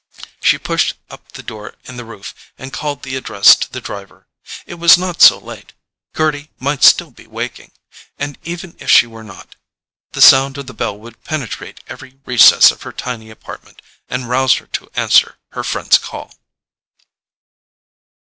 She 0.41 0.57
pushed 0.57 0.95
up 1.11 1.31
the 1.33 1.43
door 1.43 1.75
in 1.83 1.95
the 1.95 2.03
roof 2.05 2.33
and 2.57 2.73
called 2.73 3.03
the 3.03 3.15
address 3.15 3.55
to 3.57 3.71
the 3.71 3.79
driver. 3.79 4.25
It 4.65 4.79
was 4.79 4.97
not 4.97 5.21
so 5.21 5.37
late—Gerty 5.37 6.49
might 6.57 6.83
still 6.83 7.11
be 7.11 7.27
waking. 7.27 7.71
And 8.17 8.39
even 8.43 8.75
if 8.79 8.89
she 8.89 9.05
were 9.05 9.23
not, 9.23 9.55
the 10.13 10.19
sound 10.23 10.57
of 10.57 10.65
the 10.65 10.73
bell 10.73 10.97
would 10.97 11.23
penetrate 11.23 11.83
every 11.85 12.17
recess 12.25 12.71
of 12.71 12.81
her 12.81 12.91
tiny 12.91 13.29
apartment, 13.29 13.79
and 14.09 14.27
rouse 14.27 14.55
her 14.55 14.65
to 14.65 14.89
answer 14.95 15.37
her 15.51 15.63
friend's 15.63 15.99
call. 15.99 16.33